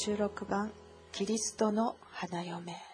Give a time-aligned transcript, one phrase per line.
[0.00, 0.72] 46番
[1.12, 2.89] キリストの花嫁。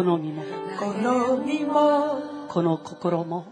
[0.00, 0.42] この身も。
[0.78, 2.46] この身も。
[2.48, 3.44] この心も。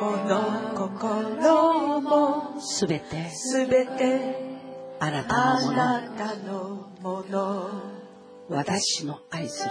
[0.00, 2.60] この心も。
[2.60, 4.58] すべてすべて
[4.98, 5.60] あなたあ
[6.44, 7.22] のも。
[7.30, 7.70] の
[8.48, 9.70] 私の愛する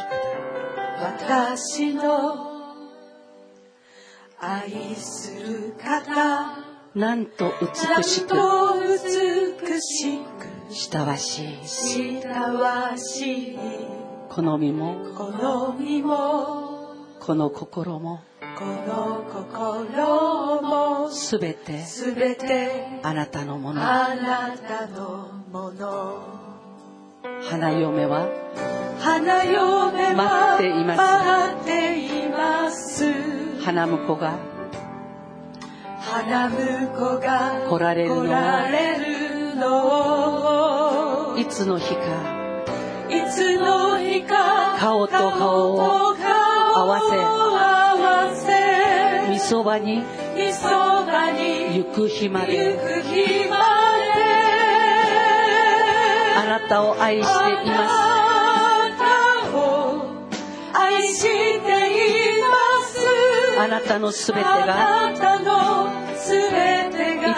[1.02, 2.72] 私の
[4.40, 6.64] 愛する方方
[6.96, 10.20] なんと美しく美し
[10.70, 14.95] くしたわしいしたわしいこの身も。
[15.16, 16.95] この身も。
[17.19, 18.22] この心も。
[18.57, 21.10] この心も。
[21.10, 21.83] すべて。
[21.83, 23.00] すべて。
[23.04, 23.81] あなたのもの。
[23.81, 26.22] あなたのもの。
[27.44, 28.27] 花嫁は？
[29.00, 30.98] 花嫁は待っています。
[30.98, 33.06] 待っています。
[33.63, 34.38] 花婿が？
[36.00, 38.24] 花婿が来られるの？
[38.24, 38.98] れ
[39.51, 41.33] るの。
[41.33, 42.01] をいつの日か？
[43.10, 43.85] いつの日か
[44.27, 45.80] 顔と顔を
[46.75, 47.16] 合わせ
[49.31, 50.04] みそばに
[51.77, 52.80] 行く日ま行で。
[56.38, 59.60] あなたを愛していまあなたを
[60.74, 61.60] 愛してい
[62.42, 62.48] ま
[62.86, 62.94] す。
[62.94, 63.01] す
[63.60, 64.45] あなたのすべてが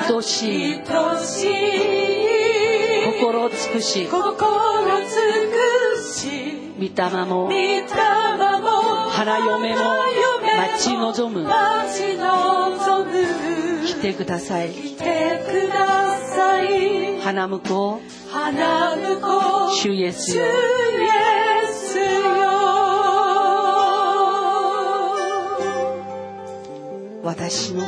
[0.07, 1.88] 愛しい愛しい。
[3.19, 4.28] 心尽くし心
[5.00, 5.77] 尽くし
[6.78, 7.50] 御霊も。
[9.10, 9.82] 花嫁も
[10.58, 11.44] 待ち望む。
[11.44, 13.86] 待ち望む。
[13.86, 14.72] 来てください。
[14.72, 17.20] 来てください。
[17.22, 17.76] 花婿。
[17.76, 18.00] を
[18.32, 19.72] 花婿。
[19.76, 20.44] 主イエスよ。
[27.24, 27.84] 私の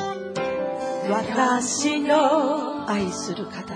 [1.09, 2.89] 私の。
[2.89, 3.75] 愛する方。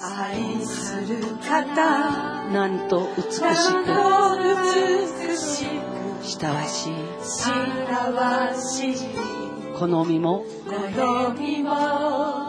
[0.00, 3.46] 愛する方なんと美しく。
[5.26, 5.36] く
[6.24, 6.92] したわしい。
[9.78, 10.44] この身も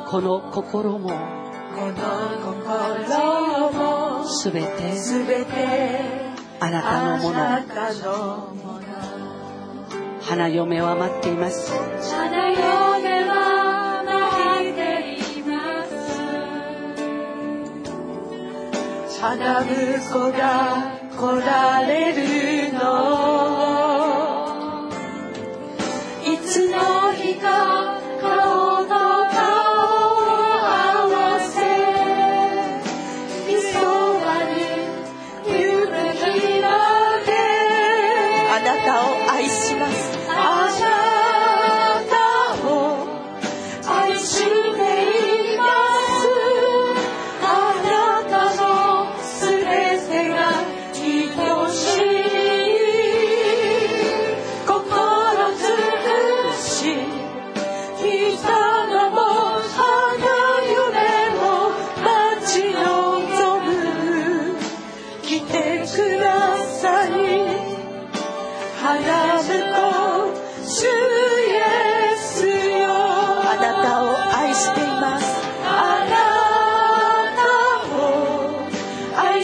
[0.10, 1.10] この心も
[4.26, 4.68] すべて
[6.60, 8.88] あなたのもあなのたのもの。
[10.22, 11.72] 花嫁は待っています
[19.19, 22.77] 花婿が来られるの。
[26.24, 27.97] いつの日か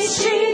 [0.04, 0.53] She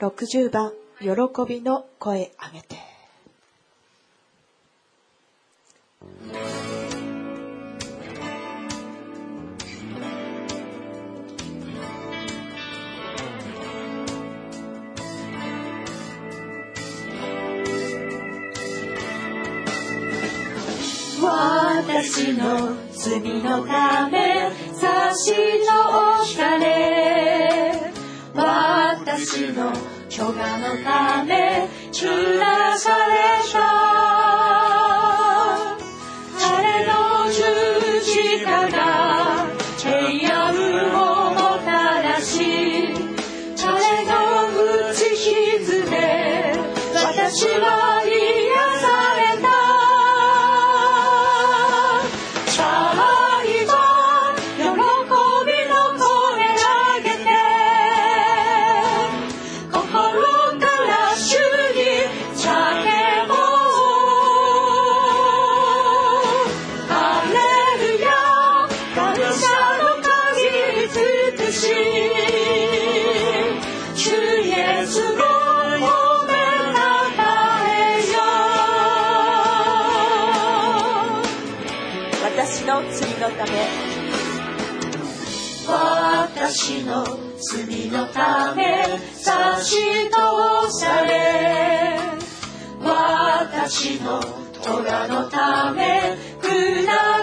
[0.00, 1.10] 60番「喜
[1.46, 2.76] びの声あげて」
[21.22, 25.32] 私の罪のため差し
[25.66, 26.99] のおかれ
[29.22, 29.70] 私の
[30.08, 32.06] 許可のため散
[32.38, 33.99] らされた。
[83.32, 83.50] ため
[85.66, 87.04] 私の
[87.38, 89.76] 罪のため差し
[90.10, 91.98] 通され
[92.82, 94.20] 私の
[94.62, 97.19] 虎のため砕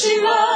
[0.00, 0.49] she loves.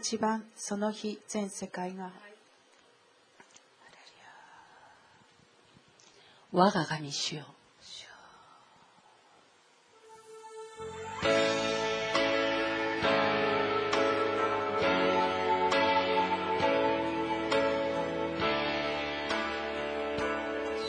[0.00, 2.10] 58番その日全世界が。
[6.52, 7.44] 我が神主よ。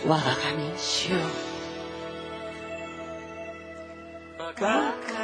[0.08, 1.20] 我が神主よ。
[4.40, 5.21] 我が神主よ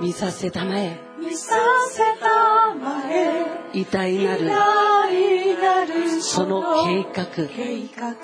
[0.00, 1.00] 見させたまえ。
[1.18, 1.56] 見さ
[1.90, 3.46] せたまえ。
[3.72, 4.50] 偉大なる
[6.20, 7.26] その計画。
[7.48, 8.14] 計画。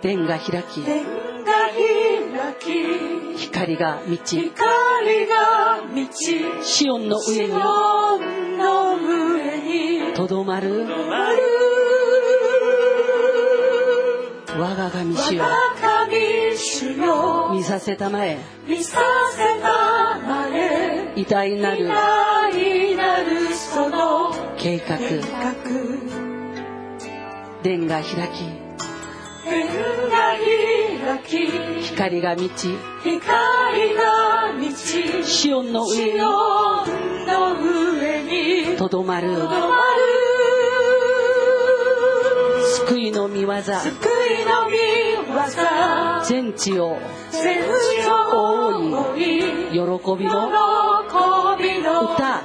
[0.00, 0.82] 天が開き。
[0.82, 1.02] 天
[1.44, 3.38] が開き。
[3.38, 4.40] 光が満ち。
[4.40, 6.44] 光が満ち。
[6.62, 7.52] シオンの上に。
[10.14, 10.84] とどまる。
[10.84, 11.73] まる
[14.56, 17.50] 我が神主我よが神主よ。
[17.52, 18.38] 見させたまえ。
[18.68, 19.00] 見さ
[19.32, 21.12] せたまえ。
[21.16, 21.88] 偉大なる。
[23.54, 24.32] その。
[24.56, 24.96] 計画。
[24.96, 25.54] 計画。
[27.64, 28.44] 天が開き。
[29.44, 29.66] 天
[30.08, 30.36] が
[31.08, 31.48] 開き。
[31.82, 32.76] 光が満ち。
[33.02, 35.24] 光が満ち。
[35.24, 36.26] シオンの上シにオ
[36.86, 38.76] ンの上に。
[38.76, 39.34] とどまる。
[39.34, 40.23] とどまる
[42.86, 43.46] 救いの御業。
[43.46, 44.74] 救いの御業。
[46.24, 46.98] 全地を
[47.30, 47.68] 全地
[48.08, 48.12] を
[48.72, 49.20] 覆い。
[49.72, 50.22] 喜びの喜
[51.62, 52.42] びの歌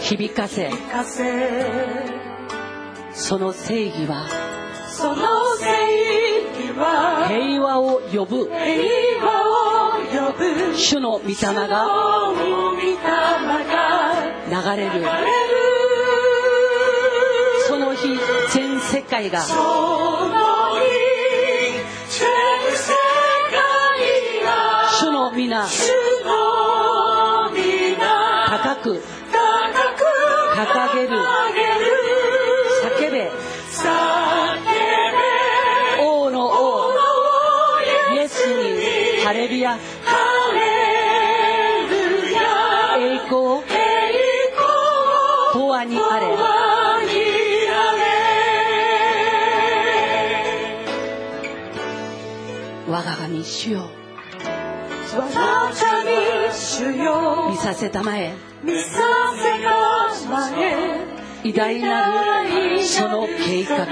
[0.00, 0.70] 響かせ。
[3.12, 4.26] その正義は
[4.88, 5.16] その
[5.58, 5.66] 正
[6.70, 8.48] 義は平和を呼ぶ。
[8.48, 9.28] 平和
[9.90, 10.74] を呼ぶ。
[10.76, 11.92] 主の御霊が
[14.48, 15.04] 流れる
[18.98, 19.40] 世界が。
[19.40, 19.52] 主
[25.12, 25.68] の皆。
[28.48, 29.00] 高く。
[30.56, 31.10] 掲げる。
[32.98, 33.30] 叫べ。
[36.00, 36.88] 王の王。
[36.88, 36.94] 王
[38.14, 39.78] イエスにハレルヤ。
[42.98, 43.62] 栄光
[45.54, 46.67] 永遠にあれ
[52.98, 53.88] 我が神主よ。
[55.14, 57.46] 我が神主よ。
[57.48, 58.34] 見させたまえ。
[58.64, 58.90] 見さ
[59.36, 61.06] せたまえ。
[61.44, 63.86] 偉大なるその計画。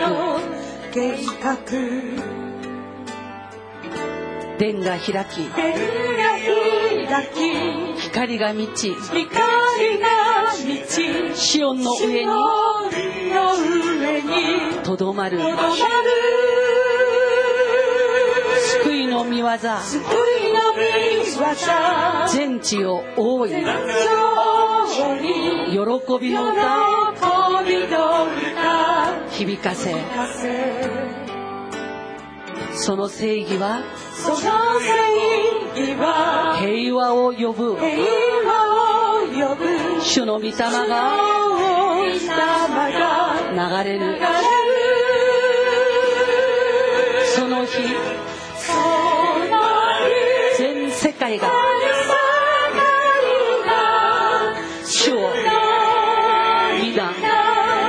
[0.92, 1.57] 計画。
[4.59, 5.07] 天が開き。
[5.07, 5.73] 天
[7.07, 8.01] が開き。
[8.01, 8.92] 光が満ち。
[8.92, 9.23] 光
[10.01, 10.09] が
[10.66, 11.37] 満ち。
[11.37, 12.33] シオンの上に。
[14.83, 15.38] とどまる。
[15.38, 15.77] とどまる
[19.16, 19.48] の御業
[22.29, 23.57] 全地を覆い喜
[26.20, 26.61] びの歌。
[29.31, 29.94] 響かせ。
[32.74, 33.83] その正義は？
[36.59, 37.79] 平和を呼ぶ。
[40.02, 40.66] 主の御霊が
[43.52, 43.59] 流
[43.90, 44.18] れる。
[47.35, 47.83] その日
[51.29, 51.51] 全世界が。
[54.85, 55.31] 主を
[56.81, 57.12] 皆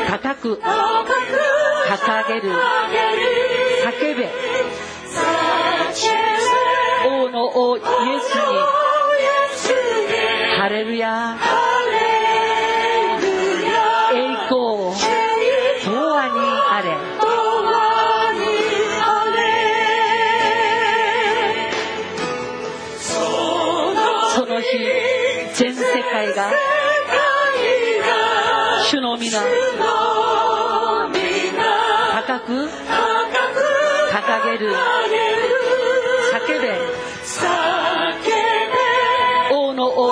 [0.10, 2.50] 高く掲げる
[34.58, 34.74] 掲げる。
[36.34, 36.74] 叫べ
[39.56, 40.10] 王の王。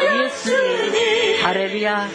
[0.00, 0.48] イエス。
[0.48, 2.08] にハレルヤ。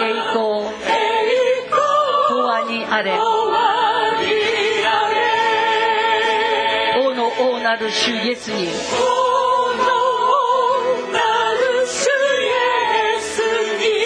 [0.00, 0.66] 栄光。
[0.66, 0.98] 永
[2.66, 3.18] 遠にあれ。
[7.00, 8.68] 王の王なる主イエスに。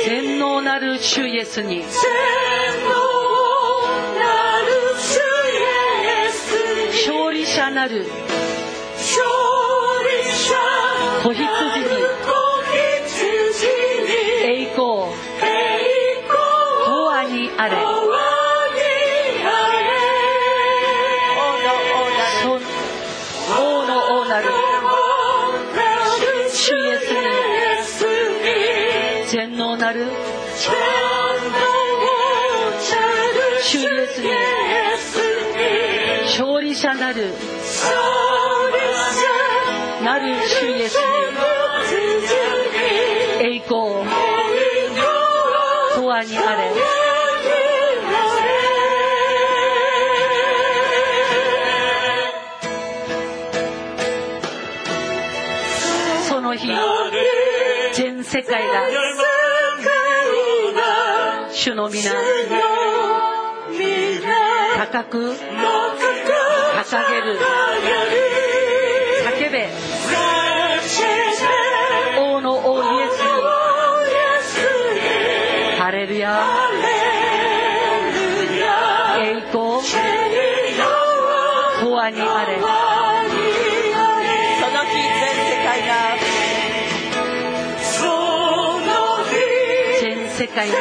[0.05, 1.83] 全能なる主イエスに
[7.55, 8.07] 者なる。
[11.23, 11.45] 子羊に
[14.45, 14.83] 栄光
[15.41, 15.47] 永
[17.21, 17.77] 遠にあれ
[23.57, 24.49] 王の王なる
[26.51, 26.99] 主イエ
[27.85, 30.07] スに全能なる
[30.57, 30.71] 主
[33.79, 34.62] イエスに
[36.83, 37.33] 者なる。
[40.03, 40.99] なる主イエス。
[43.40, 44.03] 栄光。
[45.95, 46.73] 永遠にあれ。
[56.29, 56.66] その日
[57.92, 58.88] 全世界が
[61.53, 62.11] 主の皆
[64.90, 65.37] 高く
[66.93, 67.39] 掲げる。
[69.25, 69.71] 叫べ。
[72.21, 73.17] 王の王イエス
[75.75, 75.81] に。
[75.81, 76.39] ハレルヤ。
[79.23, 79.81] 栄光。
[79.81, 79.87] 永
[80.37, 80.43] 遠。
[82.11, 82.67] にあれそ
[84.71, 85.95] の日全世界が
[90.01, 90.75] 全世界が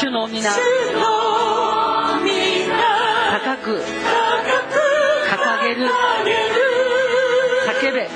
[0.00, 0.73] 主の皆高
[3.64, 3.80] く掲
[5.62, 5.88] げる。
[7.66, 8.10] 叫べ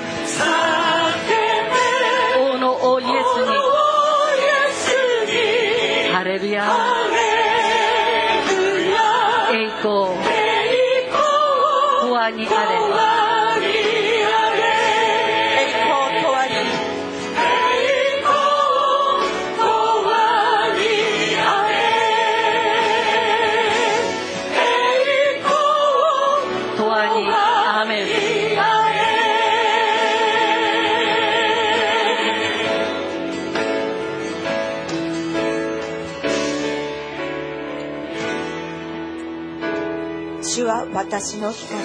[41.19, 41.81] 私の光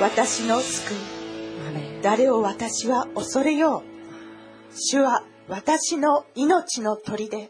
[0.00, 0.96] 私の救い。
[2.02, 3.82] 誰を私は恐れよう。
[4.74, 7.48] 主は私の命の砦。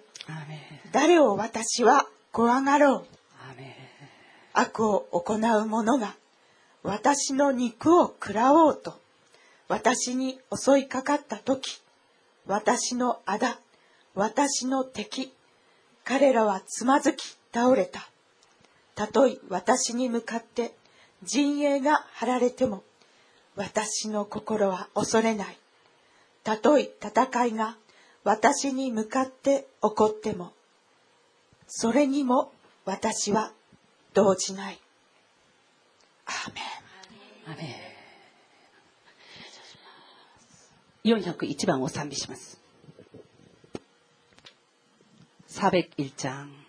[0.93, 3.07] 誰を私は怖がろう。
[4.53, 6.17] 悪を行う者が。
[6.83, 9.01] 私の肉を食らおうと。
[9.69, 11.81] 私に襲いかかった時。
[12.47, 13.57] 私の仇。
[14.15, 15.33] 私の敵。
[16.05, 18.07] 彼らはつまずき倒れた。
[18.95, 20.75] たとえ私に向かって
[21.23, 22.83] 陣営が張られても
[23.55, 25.59] 私の心は恐れない
[26.45, 27.77] たとえ戦いが
[28.25, 30.53] 私に向かって起こっても
[31.67, 32.53] それにも
[32.85, 33.53] 私は
[34.15, 34.79] 動じない。
[36.25, 37.53] アーメン。
[37.53, 37.65] アーメ
[41.05, 42.61] ン401番を賛美します。
[45.49, 46.66] 401장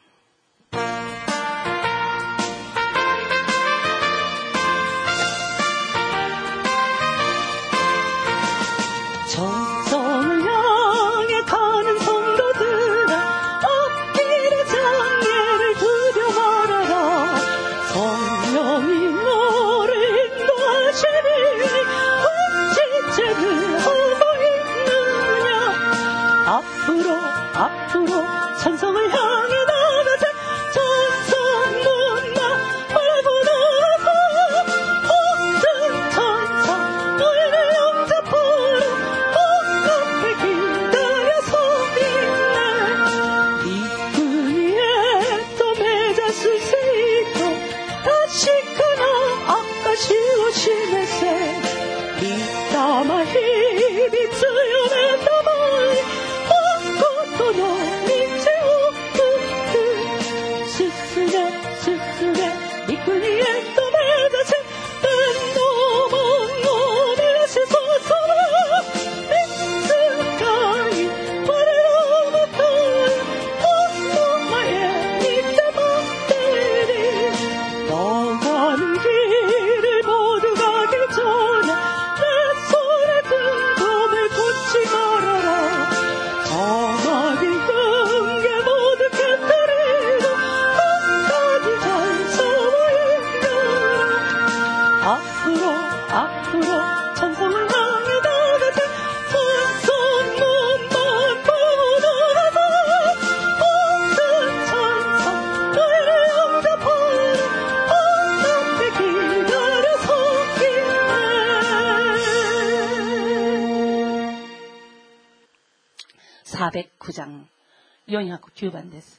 [118.58, 119.16] 9番です。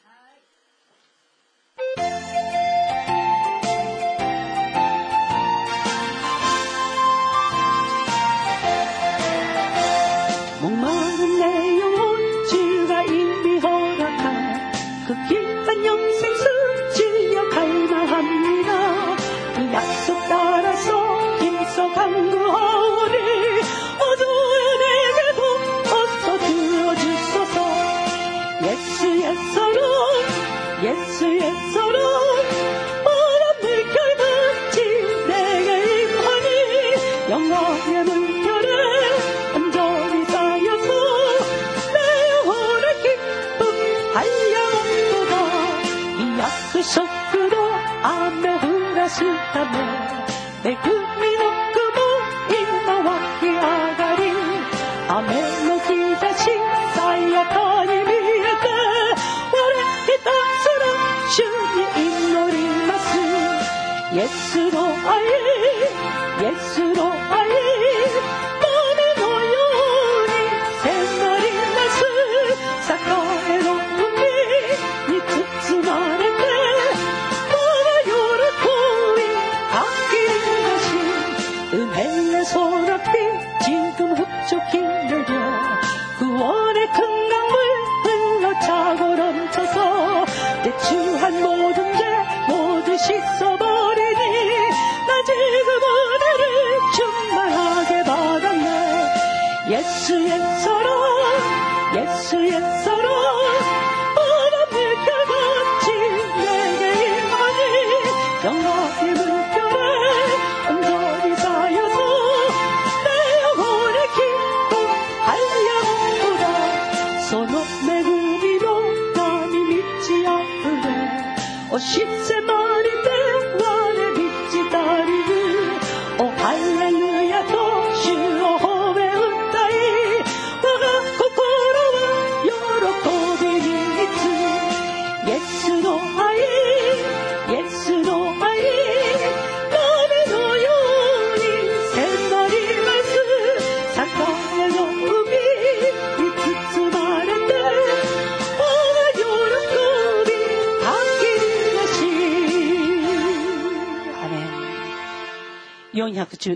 [121.78, 122.04] 押し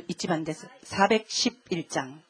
[0.06, 2.22] 一番です。411장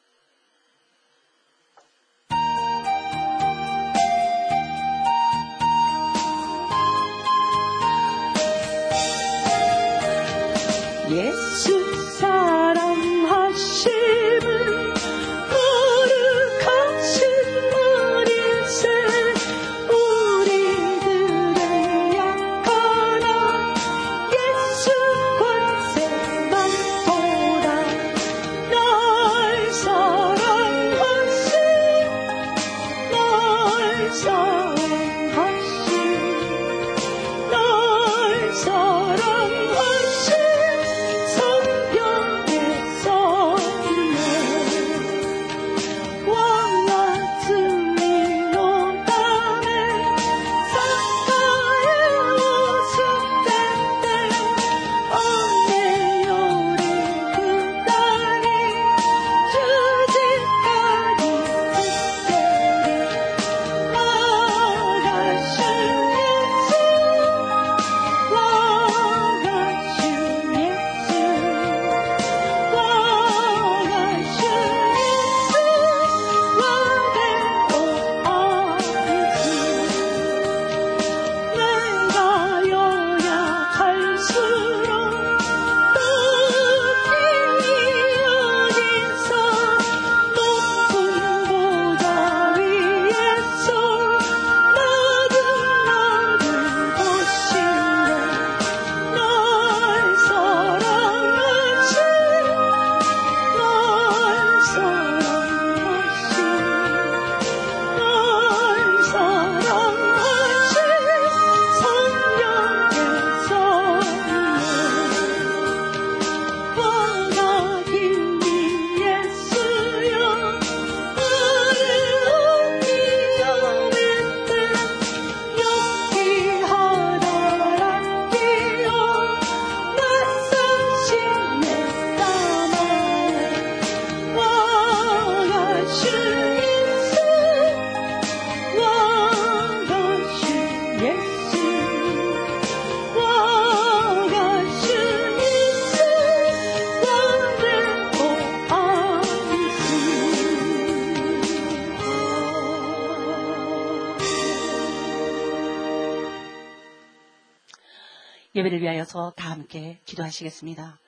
[158.83, 160.99] 위하여서 다 함께 기도하시겠습니다.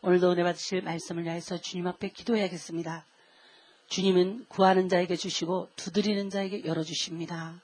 [0.00, 3.04] 오늘도 은혜 받으실 말씀을 위하여서 주님 앞에 기도해야겠습니다.
[3.88, 7.60] 주님은 구하는 자에게 주시고 두드리는 자에게 열어주십니다.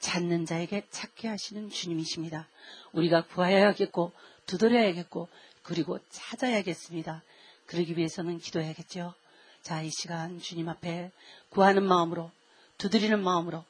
[0.00, 2.48] 찾는 자에게 찾게 하시는 주님이십니다.
[2.94, 4.10] 우리가 구하여야겠고
[4.46, 5.28] 두드려야겠고
[5.62, 7.22] 그리고 찾아야겠습니다.
[7.66, 9.14] 그러기 위해서는 기도해야겠죠.
[9.62, 11.12] 자, 이 시간 주님 앞에
[11.50, 12.32] 구하는 마음으로
[12.78, 13.64] 두드리는 마음으로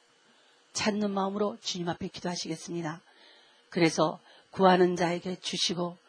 [0.73, 3.01] 찾는 마음으로 주님 앞에 기도하시겠습니다.
[3.69, 4.19] 그래서
[4.57, 6.01] 구하는 자에게 주시고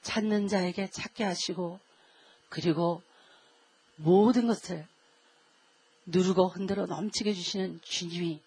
[0.00, 1.84] 찾는 자에게 찾게 하시고
[2.48, 3.04] 그리고
[4.00, 4.88] 모든 것을
[6.08, 8.40] 누르고 흔들어 넘치게 주시는 주님이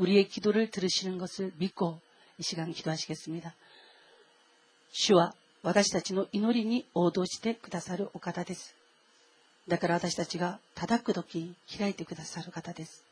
[0.00, 2.00] 우리의 기도를 들으시는 것을 믿고
[2.40, 3.52] 이 시간 기도하시겠습니 다.
[4.96, 8.74] 主は私たちの祈りに応答してくださるお方です。
[9.68, 13.04] だから私たちが叩く時に開いてくださる方です。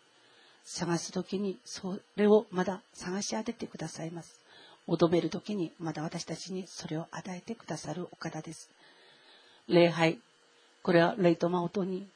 [0.65, 4.48] 探す時にそれをまだ探し当ててくださいます。
[4.89, 8.71] 求める時にまだ私たちにそれを与えてくださるお方です。
[9.69, 10.19] 礼拝、
[10.83, 12.09] これは霊と誠に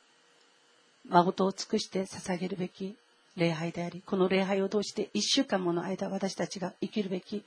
[1.07, 2.97] 誠を尽くして捧げるべき
[3.37, 7.45] 礼拝であり、この礼拝を通して一週間もの間私たちが生きるべき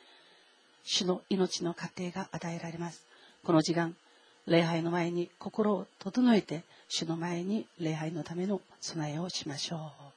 [0.84, 3.04] 主の命の過程が与えられます。
[3.44, 3.96] この時間、
[4.46, 10.15] 礼拝の前に心を整えて、主の前に礼拝のための備えをしましょう。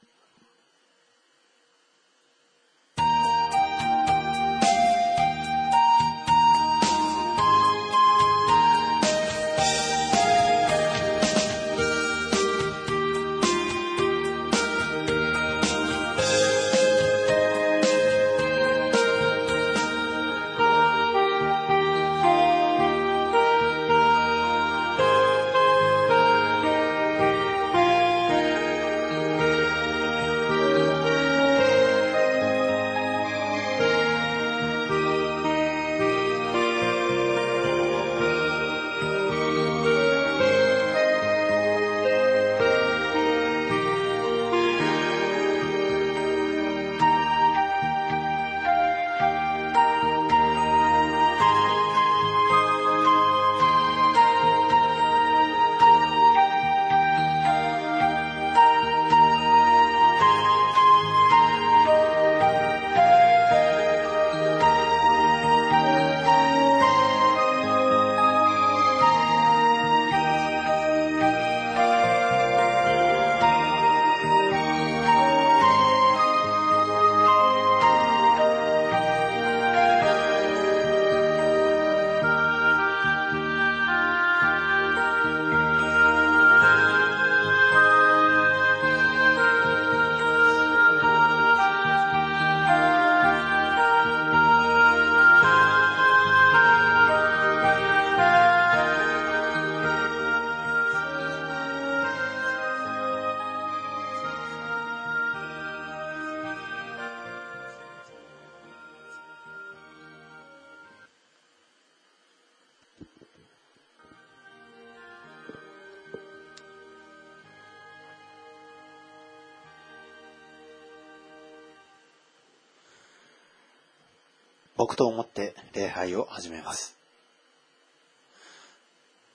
[124.79, 126.95] 僕と思って礼拝を始めます。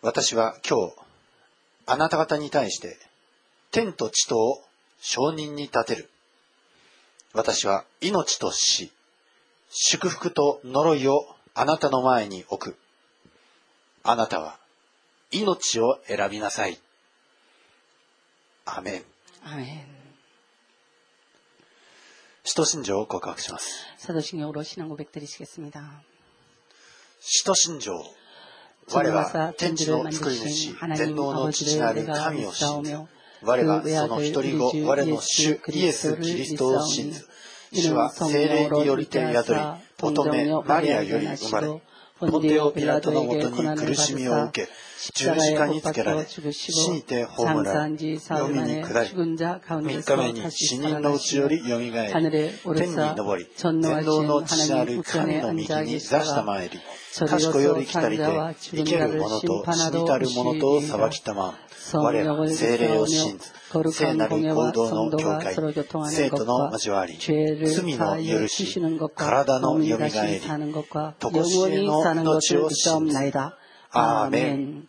[0.00, 0.94] 私は今日、
[1.84, 2.96] あなた方に対して、
[3.70, 4.62] 天と地とを
[5.02, 6.08] 証人に立てる。
[7.34, 8.90] 私は命と死、
[9.68, 12.78] 祝福と呪いをあなたの前に置く。
[14.02, 14.58] あなたは
[15.30, 16.78] 命を選びなさい。
[18.64, 19.02] アメン。
[19.44, 19.93] 아 멘.
[22.43, 23.85] 使徒信条を告白します。
[23.97, 26.03] 사도신경으로 신앙 고백 드리시겠습니다.
[27.21, 27.93] 使徒信条。
[28.91, 32.95] 我は天地の作り主、天皇の父なる神を信ず。
[33.43, 37.27] 我はその一人子、我の主イエス・キリストを信ず。
[37.71, 39.59] 主は精霊によりて宿り、
[40.01, 41.67] 乙女マリアより生まれ、
[42.19, 56.80] ポンテオ・ピラトのもとに苦しみを受け、 十字架につけられ、死にて葬られ、海に下り、三日目に死人のうちよりよみがえり、天に昇り、天皇の父なる神の右に座したまえり、
[57.14, 58.24] 賢より来たりて、
[58.60, 61.54] 生ける者と死にたる者と裁きたまん。
[61.92, 68.80] 我は精霊を信ず、聖なる行動の教会、生徒の交わり、罪の許し、
[69.14, 70.40] 体のよみがえり、
[71.18, 73.63] とこしえの命を信ず。
[73.93, 74.87] アーメン。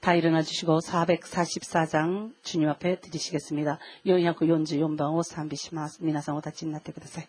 [0.00, 3.78] 다 일어나 주시고 444장 주님 앞에 드리시겠습니다.
[4.04, 5.98] 444番を賛美します。
[6.00, 7.28] 皆さんお立ちになってください。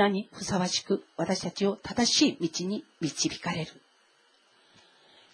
[0.00, 3.70] 皆にふさわしく私たちを正しい道に導かれる。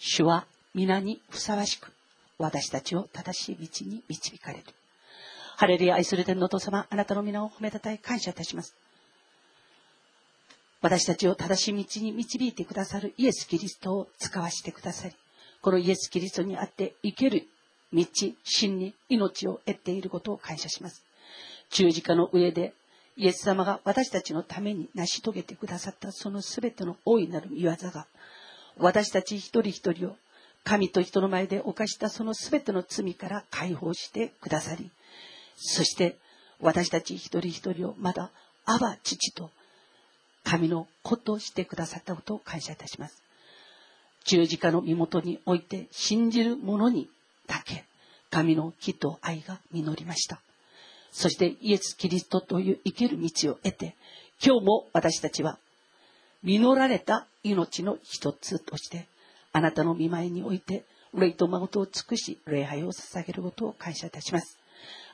[0.01, 0.45] 主は
[0.75, 1.93] 皆にふさわしく
[2.37, 4.65] 私たちを正しい道に導かれる。
[5.57, 8.75] ハレルヤ愛する天の父様、あなたの皆を褒めたたえ感謝いたします。
[10.81, 15.15] 私たちを正しい道に導いてくださるイエス・キリストを使わせてくださり、
[15.63, 17.47] このイエス・キリストにあって生ける
[17.93, 18.05] 道、
[18.43, 21.05] 真に命を得ていることを感謝します。
[21.71, 22.75] 十字架の上で
[23.17, 28.07] イエス様が私たちのために成し遂げてくださったその全ての大いなる見業が、
[28.79, 30.17] 私たち一人一人を
[30.65, 34.91] 神と人の前で犯したその全ての罪から解放してくださり、
[35.57, 36.17] そして
[36.61, 38.31] 私たち一人一人をまだ
[38.67, 39.51] アバ父と
[40.45, 43.23] 神の子としてくださったことを感謝いたします。
[44.25, 47.09] 十字架の身元において信じる者に
[47.47, 47.85] だけ
[48.31, 50.41] 神の木と愛が実りました。
[51.19, 53.97] そしてイエス・キリストという生きる道を得て、
[54.45, 55.59] 今日も私たちは
[56.43, 59.07] 実られた命の一つとして、
[59.51, 64.59] あなたの見舞いにおいて、霊と誠を尽くし、礼拝を捧げることを感謝いたします。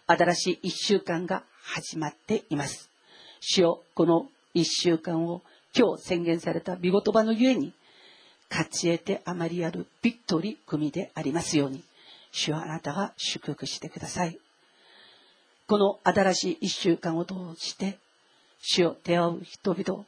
[0.08, 2.90] 新しい一週間が始まっています。
[3.38, 5.40] 主よ、この一週間を
[5.72, 7.72] 今日宣言された見言葉のゆえに、
[8.50, 11.84] 勝ち得てあまりあるビットリ組でありますように、
[12.32, 14.36] 主はあなたが祝福してください。
[15.66, 17.98] この新しい一週間を通して、
[18.60, 20.04] 主を出会う人々、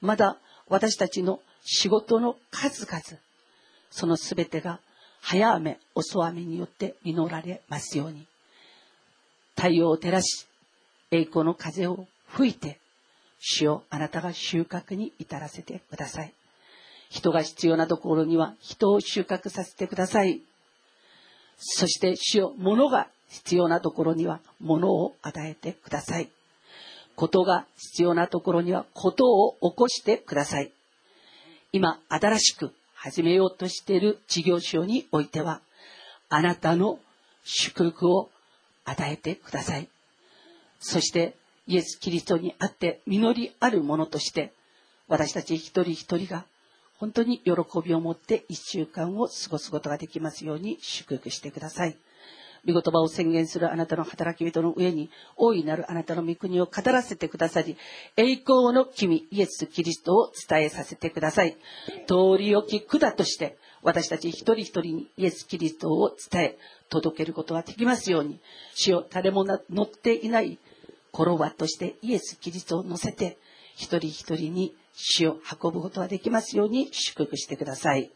[0.00, 0.36] まだ
[0.68, 3.02] 私たちの仕事の数々、
[3.90, 4.80] その全てが
[5.20, 8.26] 早雨、遅雨によって実られますように。
[9.56, 10.46] 太陽を照らし、
[11.10, 12.78] 栄光の風を吹いて、
[13.38, 16.32] 主をあなたが収穫に至らせてください。
[17.10, 20.42] 人が必要なところには人を収穫させてください。
[21.58, 26.30] そして主よ、物が必要なところには物を与えてください。
[27.14, 30.70] ことが必要なところにはことを起こしてください。
[31.72, 35.60] 今、新しく始めようとしている事業所においては、
[36.28, 36.98] あなたの
[37.44, 38.30] 祝福を
[38.84, 39.88] 与えてください。
[40.78, 41.34] そして、
[41.66, 44.52] イエス・キリストにあって実りあるものとして、
[45.08, 46.44] 私たち一人一人が
[46.98, 47.52] 本当に喜
[47.84, 51.96] びを持って一週間を過ごすことができますように祝福してください。
[52.66, 57.76] 御言葉を宣言するあなたの働き人の上に、大いなるあなたの御国を語らせてくださり、
[58.16, 61.56] 栄光の君、イエス・キリストを伝えさせてください。
[62.06, 66.58] 通り置き管として、私たち一人一人にイエス・キリストを伝え、
[66.88, 68.40] 届けることができますように、
[68.74, 70.58] 死を誰も乗っていない
[71.12, 73.38] 転ばとしてイエス・キリストを乗せて、
[73.74, 78.10] 一人一人に死を運ぶことができますように祝福してください。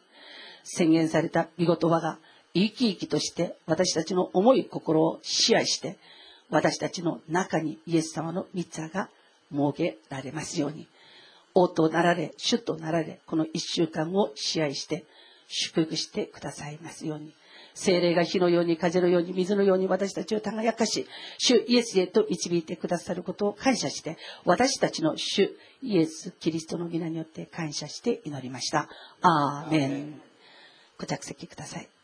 [0.64, 2.18] 宣言された御言葉が
[2.55, 5.96] 生き生きとして私たちの思い心を支配して
[6.51, 9.09] 私たちの中にイエス様の三つが
[9.53, 10.88] 設けられますように
[11.55, 15.05] 王となられ主となられこの一週間を支配して
[15.48, 17.32] 祝福してくださいますように
[17.74, 21.07] 精霊が火のように風のように水のように私たちを輝かし
[21.38, 28.88] 主イエスへと導いてくださることを感謝して私たちの主イエス・キリストの皆によって感謝して祈りました。
[29.22, 30.20] アーメン。
[30.98, 31.99] ご着席ください。